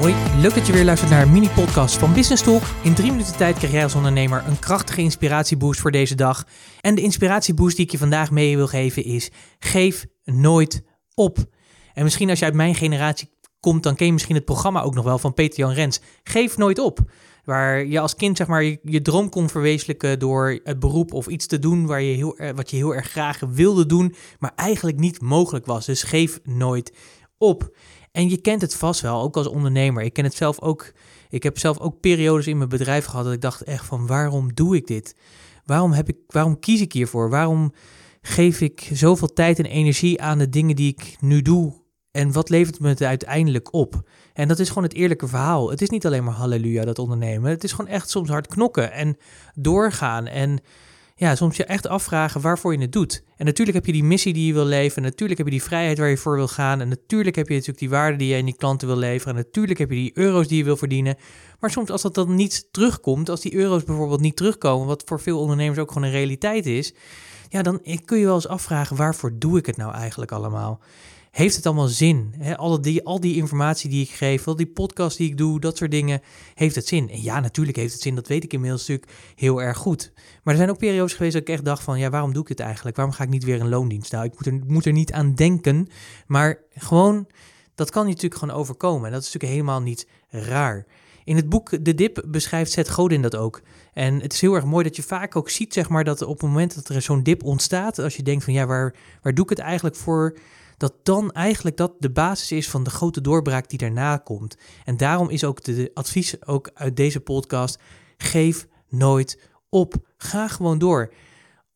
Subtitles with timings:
[0.00, 2.62] Hoi, leuk dat je weer luistert naar een mini-podcast van Business Talk.
[2.82, 6.46] In drie minuten tijd krijg jij als ondernemer een krachtige inspiratieboost voor deze dag.
[6.80, 10.82] En de inspiratieboost die ik je vandaag mee wil geven is: geef nooit
[11.14, 11.38] op.
[11.94, 14.94] En misschien als je uit mijn generatie komt, dan ken je misschien het programma ook
[14.94, 16.00] nog wel van Peter Jan Rens.
[16.22, 16.98] Geef nooit op.
[17.44, 21.46] Waar je als kind zeg maar je, droom kon verwezenlijken door het beroep of iets
[21.46, 25.20] te doen waar je heel, wat je heel erg graag wilde doen, maar eigenlijk niet
[25.20, 25.86] mogelijk was.
[25.86, 26.92] Dus geef nooit
[27.38, 27.76] op.
[28.12, 30.02] En je kent het vast wel, ook als ondernemer.
[30.02, 30.92] Ik ken het zelf ook.
[31.28, 34.54] Ik heb zelf ook periodes in mijn bedrijf gehad dat ik dacht echt van waarom
[34.54, 35.16] doe ik dit?
[35.64, 37.30] Waarom, heb ik, waarom kies ik hiervoor?
[37.30, 37.72] Waarom
[38.22, 41.80] geef ik zoveel tijd en energie aan de dingen die ik nu doe?
[42.10, 44.10] En wat levert me het uiteindelijk op?
[44.32, 45.70] En dat is gewoon het eerlijke verhaal.
[45.70, 47.50] Het is niet alleen maar halleluja, dat ondernemen.
[47.50, 49.16] Het is gewoon echt soms hard knokken en
[49.54, 50.26] doorgaan.
[50.26, 50.60] En
[51.20, 53.22] ja, soms je echt afvragen waarvoor je het doet.
[53.36, 55.02] En natuurlijk heb je die missie die je wil leven.
[55.02, 56.80] natuurlijk heb je die vrijheid waar je voor wil gaan.
[56.80, 59.36] En natuurlijk heb je natuurlijk die waarde die je in die klanten wil leveren.
[59.36, 61.16] En natuurlijk heb je die euro's die je wil verdienen.
[61.58, 65.20] Maar soms als dat dan niet terugkomt, als die euro's bijvoorbeeld niet terugkomen, wat voor
[65.20, 66.94] veel ondernemers ook gewoon een realiteit is,
[67.48, 70.80] ja, dan kun je wel eens afvragen waarvoor doe ik het nou eigenlijk allemaal?
[71.30, 72.34] Heeft het allemaal zin?
[72.56, 75.76] Al, die, al die informatie die ik geef, al die podcast die ik doe, dat
[75.76, 76.20] soort dingen,
[76.54, 77.10] heeft het zin?
[77.10, 80.12] En ja, natuurlijk heeft het zin, dat weet ik inmiddels natuurlijk heel erg goed.
[80.14, 82.48] Maar er zijn ook periodes geweest dat ik echt dacht van, ja, waarom doe ik
[82.48, 82.96] het eigenlijk?
[82.96, 84.12] Waarom ga ik niet weer een loondienst?
[84.12, 85.88] Nou, ik moet er, moet er niet aan denken,
[86.26, 87.26] maar gewoon,
[87.74, 89.06] dat kan je natuurlijk gewoon overkomen.
[89.06, 90.86] En dat is natuurlijk helemaal niet raar.
[91.24, 93.62] In het boek De Dip beschrijft Seth Godin dat ook.
[93.92, 96.40] En het is heel erg mooi dat je vaak ook ziet, zeg maar, dat op
[96.40, 99.44] het moment dat er zo'n dip ontstaat, als je denkt van, ja, waar, waar doe
[99.44, 100.38] ik het eigenlijk voor?
[100.80, 104.56] Dat dan eigenlijk dat de basis is van de grote doorbraak die daarna komt.
[104.84, 107.78] En daarom is ook de advies ook uit deze podcast:
[108.16, 109.94] geef nooit op.
[110.16, 111.12] Ga gewoon door.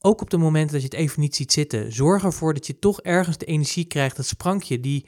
[0.00, 1.92] Ook op de momenten dat je het even niet ziet zitten.
[1.92, 5.06] Zorg ervoor dat je toch ergens de energie krijgt, dat sprankje, die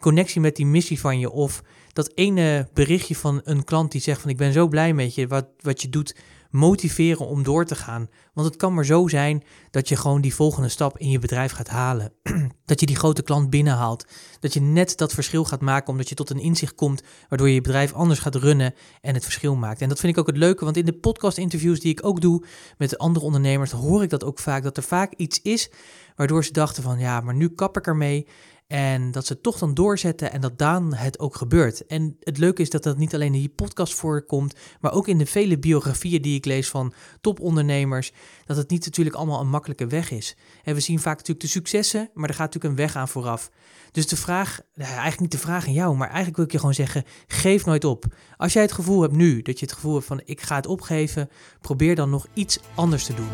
[0.00, 1.30] connectie met die missie van je.
[1.30, 1.62] Of
[1.92, 5.26] dat ene berichtje van een klant die zegt van ik ben zo blij met je,
[5.26, 6.16] wat, wat je doet
[6.50, 8.08] motiveren om door te gaan.
[8.34, 11.52] Want het kan maar zo zijn dat je gewoon die volgende stap in je bedrijf
[11.52, 12.12] gaat halen.
[12.64, 14.06] dat je die grote klant binnenhaalt.
[14.40, 17.54] Dat je net dat verschil gaat maken omdat je tot een inzicht komt waardoor je
[17.54, 19.80] je bedrijf anders gaat runnen en het verschil maakt.
[19.80, 22.20] En dat vind ik ook het leuke, want in de podcast interviews die ik ook
[22.20, 22.44] doe
[22.78, 25.70] met andere ondernemers, hoor ik dat ook vaak, dat er vaak iets is
[26.16, 28.26] waardoor ze dachten van ja, maar nu kap ik ermee.
[28.66, 31.86] En dat ze toch dan doorzetten en dat dan het ook gebeurt.
[31.86, 35.18] En het leuke is dat dat niet alleen in die podcast voorkomt, maar ook in
[35.18, 38.12] de vele biografieën die ik lees van topondernemers.
[38.44, 40.36] Dat het niet natuurlijk allemaal een makkelijke weg is.
[40.64, 43.50] En we zien vaak natuurlijk de successen, maar er gaat natuurlijk een weg aan vooraf.
[43.92, 46.58] Dus de vraag, nou eigenlijk niet de vraag aan jou, maar eigenlijk wil ik je
[46.58, 48.04] gewoon zeggen: geef nooit op.
[48.36, 50.66] Als jij het gevoel hebt nu dat je het gevoel hebt van ik ga het
[50.66, 51.28] opgeven,
[51.60, 53.30] probeer dan nog iets anders te doen.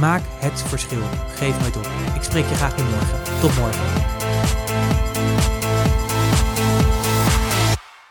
[0.00, 1.02] Maak het verschil.
[1.26, 1.88] Geef nooit op.
[2.14, 3.40] Ik spreek je graag weer morgen.
[3.40, 4.15] Tot morgen.